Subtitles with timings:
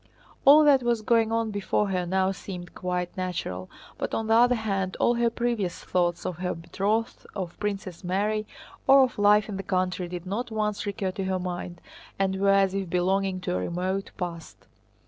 [0.45, 3.69] All that was going on before her now seemed quite natural,
[3.99, 8.47] but on the other hand all her previous thoughts of her betrothed, of Princess Mary,
[8.87, 11.81] or of life in the country did not once recur to her mind
[12.17, 14.65] and were as if belonging to a remote past.